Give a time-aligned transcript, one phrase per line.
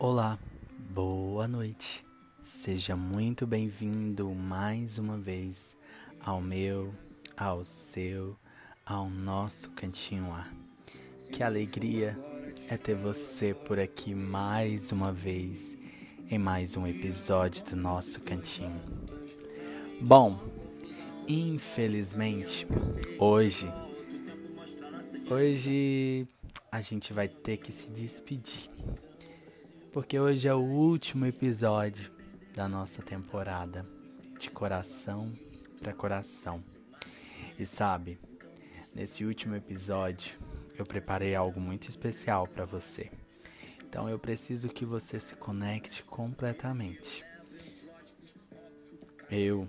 [0.00, 0.38] Olá,
[0.90, 2.06] boa noite.
[2.40, 5.76] Seja muito bem-vindo mais uma vez
[6.20, 6.94] ao meu,
[7.36, 8.36] ao seu,
[8.86, 10.46] ao nosso cantinho A.
[11.32, 12.16] Que alegria
[12.68, 15.76] é ter você por aqui mais uma vez
[16.30, 18.80] em mais um episódio do nosso cantinho.
[20.00, 20.38] Bom,
[21.26, 22.68] infelizmente,
[23.18, 23.66] hoje
[25.28, 26.28] hoje
[26.70, 28.77] a gente vai ter que se despedir.
[29.92, 32.12] Porque hoje é o último episódio
[32.54, 33.86] da nossa temporada
[34.38, 35.32] de coração
[35.80, 36.62] para coração.
[37.58, 38.18] E sabe,
[38.94, 40.38] nesse último episódio
[40.76, 43.10] eu preparei algo muito especial para você.
[43.82, 47.24] Então eu preciso que você se conecte completamente.
[49.30, 49.66] Eu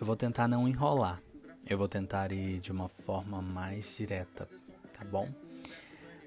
[0.00, 1.22] eu vou tentar não enrolar.
[1.68, 4.48] Eu vou tentar ir de uma forma mais direta,
[4.94, 5.28] tá bom?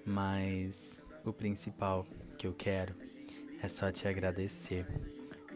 [0.05, 2.05] Mas o principal
[2.39, 2.95] que eu quero
[3.61, 4.87] é só te agradecer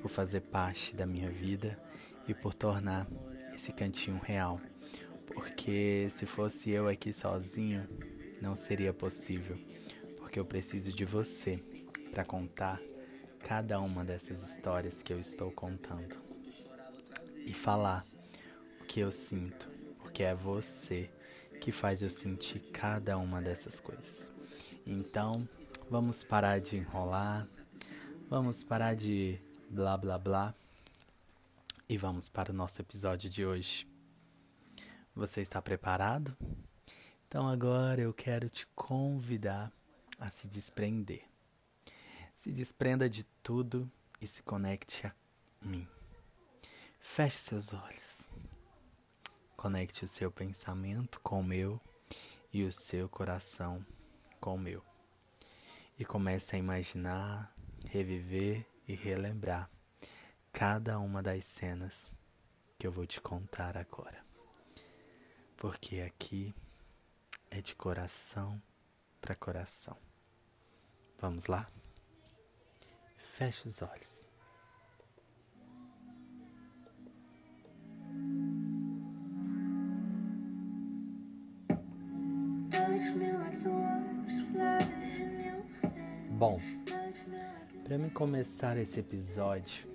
[0.02, 1.82] por fazer parte da minha vida
[2.28, 3.08] e por tornar
[3.56, 4.60] esse cantinho real.
[5.26, 7.88] Porque se fosse eu aqui sozinho,
[8.42, 9.58] não seria possível.
[10.18, 11.64] Porque eu preciso de você
[12.12, 12.82] para contar
[13.40, 16.22] cada uma dessas histórias que eu estou contando
[17.46, 18.06] e falar
[18.82, 21.10] o que eu sinto, porque é você
[21.62, 24.34] que faz eu sentir cada uma dessas coisas.
[24.86, 25.48] Então,
[25.94, 27.48] vamos parar de enrolar,
[28.28, 30.56] vamos parar de blá blá blá
[31.88, 33.88] e vamos para o nosso episódio de hoje.
[35.16, 36.36] Você está preparado?
[37.28, 39.72] Então agora eu quero te convidar
[40.20, 41.26] a se desprender.
[42.36, 43.88] Se desprenda de tudo
[44.20, 45.14] e se conecte a
[45.62, 45.88] mim.
[47.00, 48.32] Feche seus olhos.
[49.56, 51.80] Conecte o seu pensamento com o meu
[52.52, 53.86] e o seu coração
[54.40, 54.93] com o meu
[55.98, 57.56] e comece a imaginar,
[57.88, 59.70] reviver e relembrar
[60.52, 62.14] cada uma das cenas
[62.78, 64.24] que eu vou te contar agora.
[65.58, 66.54] Porque aqui
[67.50, 68.62] é de coração
[69.22, 69.98] para coração.
[71.20, 71.70] Vamos lá?
[73.18, 74.32] Feche os olhos.
[86.46, 86.60] Bom,
[87.86, 89.88] para me começar esse episódio,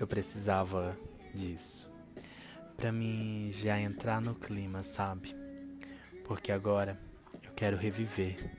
[0.00, 0.98] eu precisava
[1.34, 1.92] disso.
[2.74, 5.36] Para mim já entrar no clima, sabe?
[6.24, 6.98] Porque agora
[7.44, 8.50] eu quero reviver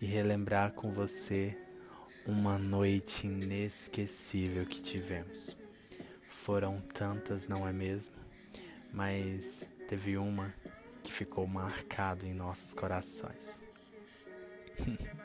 [0.00, 1.56] e relembrar com você
[2.26, 5.56] uma noite inesquecível que tivemos.
[6.28, 8.16] Foram tantas, não é mesmo?
[8.92, 10.52] Mas teve uma
[11.04, 13.62] que ficou marcado em nossos corações.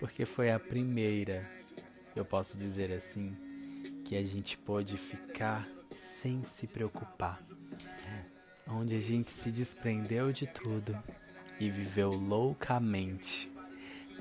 [0.00, 1.46] porque foi a primeira,
[2.16, 3.36] eu posso dizer assim,
[4.02, 7.38] que a gente pôde ficar sem se preocupar,
[8.66, 10.98] onde a gente se desprendeu de tudo
[11.60, 13.52] e viveu loucamente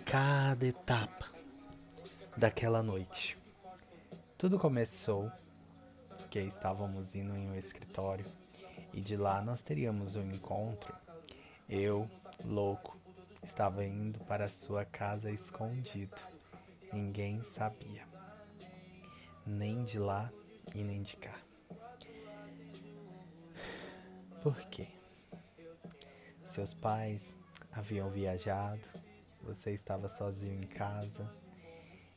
[0.06, 1.32] cada etapa
[2.36, 3.38] daquela noite.
[4.38, 5.32] Tudo começou
[6.10, 8.26] porque estávamos indo em um escritório
[8.94, 10.94] e de lá nós teríamos um encontro.
[11.70, 12.10] Eu,
[12.44, 12.99] louco,
[13.50, 16.22] Estava indo para sua casa escondido.
[16.94, 18.08] Ninguém sabia.
[19.44, 20.32] Nem de lá
[20.76, 21.36] e nem de cá.
[24.44, 24.88] Por quê?
[26.46, 28.88] Seus pais haviam viajado,
[29.42, 31.28] você estava sozinho em casa.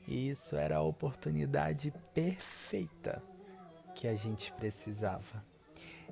[0.07, 3.23] E isso era a oportunidade perfeita
[3.95, 5.43] que a gente precisava.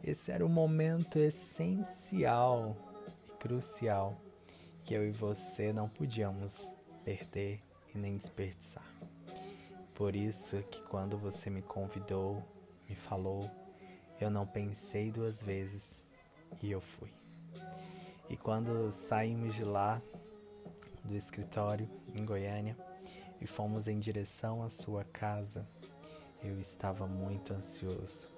[0.03, 2.75] Esse era o momento essencial
[3.29, 4.19] e crucial
[4.85, 6.75] que eu e você não podíamos
[7.05, 7.63] perder
[7.95, 8.85] e nem desperdiçar.
[9.95, 12.43] Por isso é que quando você me convidou,
[12.89, 13.51] me falou,
[14.21, 16.11] eu não pensei duas vezes
[16.63, 17.13] e eu fui.
[18.29, 20.01] E quando saímos de lá,
[21.05, 22.77] do escritório em Goiânia,
[23.41, 25.67] e fomos em direção à sua casa,
[26.43, 28.29] eu estava muito ansioso.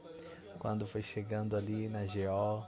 [0.58, 2.64] Quando foi chegando ali na GO,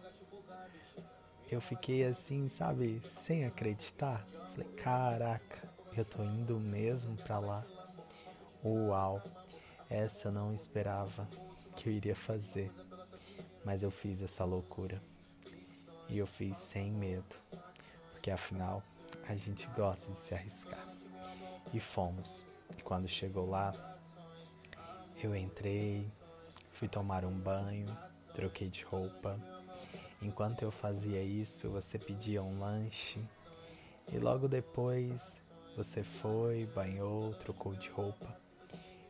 [1.55, 4.27] eu fiquei assim, sabe, sem acreditar.
[4.51, 7.65] Falei, caraca, eu tô indo mesmo pra lá.
[8.65, 9.23] Uau,
[9.89, 11.29] essa eu não esperava
[11.77, 12.73] que eu iria fazer.
[13.65, 15.01] Mas eu fiz essa loucura.
[16.09, 17.37] E eu fiz sem medo.
[18.11, 18.83] Porque afinal,
[19.29, 20.89] a gente gosta de se arriscar.
[21.73, 22.45] E fomos.
[22.77, 23.73] E quando chegou lá,
[25.23, 26.11] eu entrei,
[26.73, 27.97] fui tomar um banho,
[28.35, 29.39] troquei de roupa
[30.25, 33.21] Enquanto eu fazia isso, você pedia um lanche
[34.11, 35.43] e logo depois
[35.77, 38.33] Você foi, banhou, trocou de roupa.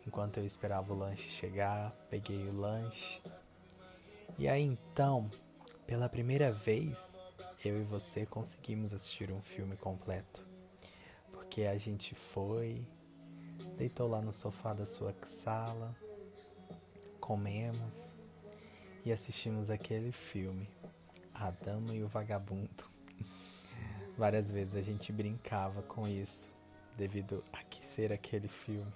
[0.06, 3.20] Enquanto eu esperava o lanche chegar, peguei o lanche.
[4.38, 5.31] E aí então,
[5.87, 7.19] pela primeira vez,
[7.62, 10.43] eu e você conseguimos assistir um filme completo.
[11.31, 12.87] Porque a gente foi,
[13.76, 15.94] deitou lá no sofá da sua sala,
[17.20, 18.19] comemos
[19.05, 20.67] e assistimos aquele filme,
[21.34, 22.84] A Dama e o Vagabundo.
[24.16, 26.54] Várias vezes a gente brincava com isso,
[26.96, 28.92] devido a que ser aquele filme.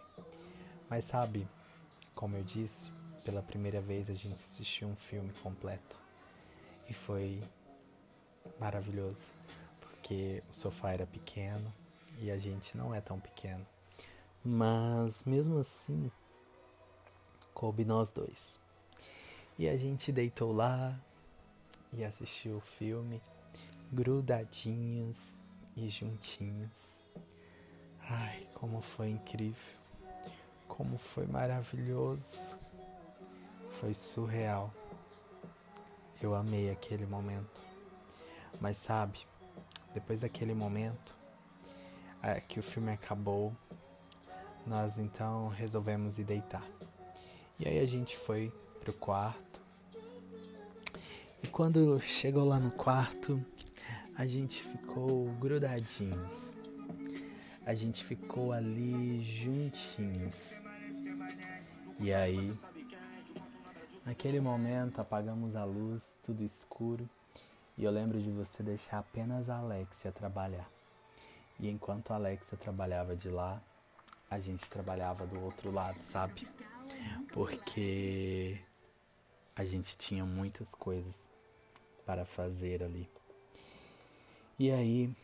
[0.88, 1.48] Mas sabe,
[2.14, 2.92] como eu disse,
[3.24, 5.98] pela primeira vez a gente assistiu um filme completo
[6.88, 7.42] e foi
[8.60, 9.34] maravilhoso,
[9.80, 11.74] porque o sofá era pequeno
[12.20, 13.66] e a gente não é tão pequeno.
[14.44, 16.10] Mas mesmo assim,
[17.52, 18.60] coube nós dois.
[19.58, 20.98] E a gente deitou lá
[21.92, 23.22] e assistiu o filme,
[23.92, 25.46] grudadinhos
[25.76, 27.02] e juntinhos.
[28.00, 29.76] Ai, como foi incrível!
[30.66, 32.58] Como foi maravilhoso!
[33.80, 34.72] Foi surreal.
[36.20, 37.62] Eu amei aquele momento.
[38.60, 39.26] Mas sabe,
[39.94, 41.14] depois daquele momento
[42.22, 43.54] é, que o filme acabou,
[44.66, 46.64] nós então resolvemos ir deitar.
[47.58, 49.60] E aí a gente foi pro quarto.
[51.42, 53.44] E quando chegou lá no quarto,
[54.16, 56.54] a gente ficou grudadinhos.
[57.64, 60.60] A gente ficou ali juntinhos.
[62.00, 62.56] E aí
[64.08, 67.06] Naquele momento apagamos a luz, tudo escuro,
[67.76, 70.66] e eu lembro de você deixar apenas a Alexia trabalhar.
[71.60, 73.60] E enquanto a Alexia trabalhava de lá,
[74.30, 76.48] a gente trabalhava do outro lado, sabe?
[77.34, 78.58] Porque
[79.58, 81.28] a gente tinha muitas coisas
[82.06, 83.10] para fazer ali.
[84.58, 85.14] E aí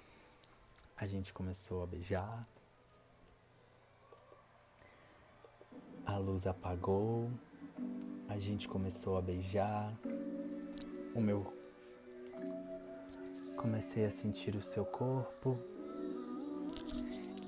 [0.96, 2.46] a gente começou a beijar.
[6.04, 7.30] A luz apagou
[8.28, 9.92] a gente começou a beijar.
[11.14, 11.46] O meu.
[13.56, 15.58] Comecei a sentir o seu corpo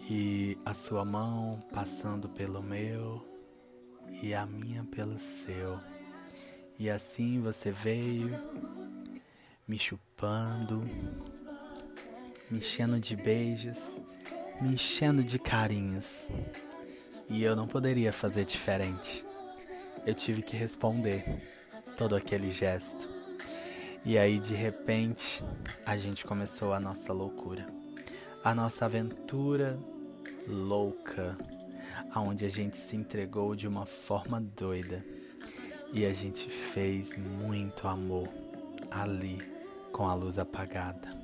[0.08, 3.26] e a sua mão passando pelo meu
[4.22, 5.78] e a minha pelo seu.
[6.78, 8.30] E assim você veio
[9.66, 10.82] me chupando,
[12.50, 14.02] me enchendo de beijos,
[14.60, 16.30] me enchendo de carinhos.
[17.28, 19.26] E eu não poderia fazer diferente
[20.06, 21.42] eu tive que responder
[21.96, 23.08] todo aquele gesto.
[24.04, 25.42] E aí, de repente,
[25.84, 27.66] a gente começou a nossa loucura,
[28.44, 29.76] a nossa aventura
[30.46, 31.36] louca,
[32.12, 35.04] aonde a gente se entregou de uma forma doida
[35.92, 38.28] e a gente fez muito amor
[38.90, 39.38] ali
[39.92, 41.16] com a luz apagada.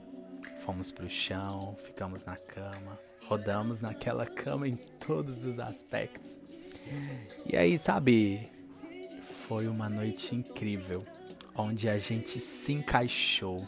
[0.58, 6.40] Fomos pro chão, ficamos na cama, rodamos naquela cama em todos os aspectos.
[7.44, 8.50] E aí, sabe,
[9.20, 11.04] foi uma noite incrível,
[11.54, 13.66] onde a gente se encaixou,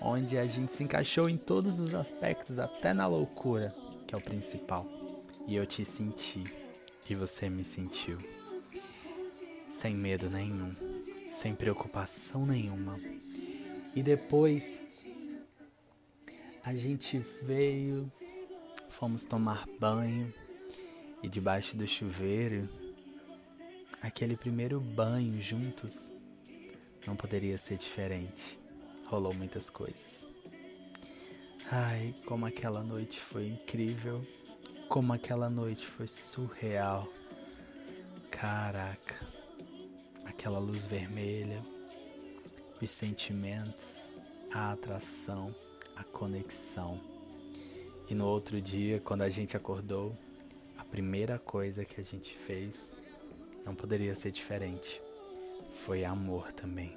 [0.00, 3.74] onde a gente se encaixou em todos os aspectos, até na loucura,
[4.06, 4.86] que é o principal.
[5.46, 6.44] E eu te senti,
[7.08, 8.18] e você me sentiu,
[9.68, 10.74] sem medo nenhum,
[11.30, 12.98] sem preocupação nenhuma.
[13.94, 14.80] E depois
[16.62, 18.10] a gente veio,
[18.88, 20.32] fomos tomar banho
[21.22, 22.68] e debaixo do chuveiro
[24.06, 26.12] Aquele primeiro banho juntos
[27.04, 28.56] não poderia ser diferente.
[29.06, 30.26] Rolou muitas coisas.
[31.70, 34.24] Ai, como aquela noite foi incrível.
[34.88, 37.08] Como aquela noite foi surreal.
[38.30, 39.35] Caraca.
[40.26, 41.64] Aquela luz vermelha,
[42.82, 44.12] os sentimentos,
[44.52, 45.54] a atração,
[45.94, 47.00] a conexão.
[48.08, 50.16] E no outro dia, quando a gente acordou,
[50.76, 52.94] a primeira coisa que a gente fez
[53.64, 55.02] não poderia ser diferente.
[55.84, 56.96] Foi amor também.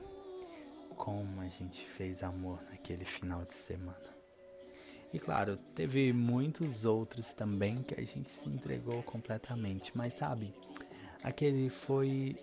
[0.96, 4.10] Como a gente fez amor naquele final de semana.
[5.12, 9.92] E claro, teve muitos outros também que a gente se entregou completamente.
[9.98, 10.54] Mas sabe,
[11.24, 12.38] aquele foi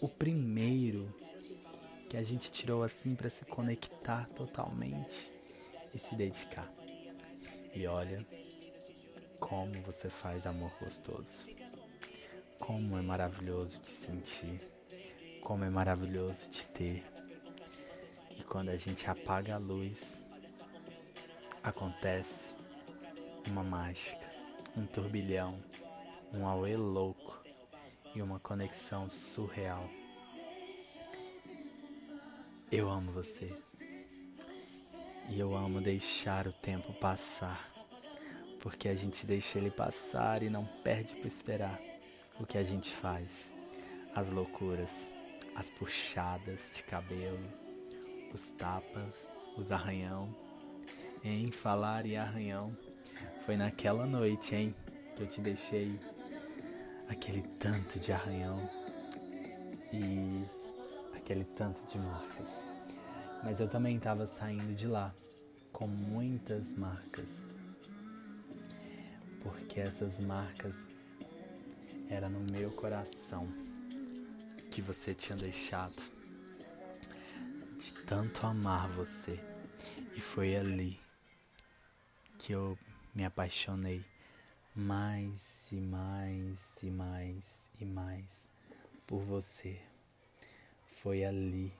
[0.00, 1.14] o primeiro
[2.08, 5.30] que a gente tirou assim para se conectar totalmente
[5.94, 6.72] e se dedicar.
[7.74, 8.26] E olha
[9.38, 11.46] como você faz amor gostoso.
[12.58, 14.60] Como é maravilhoso te sentir,
[15.42, 17.04] como é maravilhoso te ter.
[18.30, 20.24] E quando a gente apaga a luz,
[21.62, 22.54] acontece
[23.46, 24.30] uma mágica,
[24.76, 25.58] um turbilhão,
[26.32, 27.19] um auê louco
[28.14, 29.88] e uma conexão surreal.
[32.70, 33.52] Eu amo você.
[35.28, 37.68] E eu amo deixar o tempo passar.
[38.60, 41.80] porque a gente deixa ele passar e não perde por esperar
[42.38, 43.52] o que a gente faz.
[44.14, 45.10] As loucuras,
[45.54, 47.40] as puxadas de cabelo,
[48.34, 49.26] os tapas,
[49.56, 50.34] os arranhão.
[51.24, 52.76] Em falar e arranhão,
[53.46, 54.74] foi naquela noite, hein,
[55.16, 55.98] que eu te deixei
[57.10, 58.70] aquele tanto de arranhão
[59.92, 60.44] e
[61.14, 62.64] aquele tanto de marcas.
[63.44, 65.14] Mas eu também estava saindo de lá
[65.72, 67.44] com muitas marcas
[69.42, 70.90] porque essas marcas
[72.08, 73.48] era no meu coração
[74.70, 76.02] que você tinha deixado
[77.78, 79.40] de tanto amar você.
[80.14, 81.00] E foi ali
[82.38, 82.78] que eu
[83.14, 84.04] me apaixonei
[84.74, 88.50] mais e mais e mais e mais
[89.06, 89.80] por você.
[90.86, 91.72] Foi ali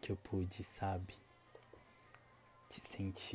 [0.00, 1.14] que eu pude, sabe,
[2.68, 3.34] te sentir.